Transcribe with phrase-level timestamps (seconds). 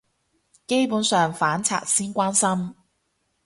[0.65, 2.73] 基本上反賊先關心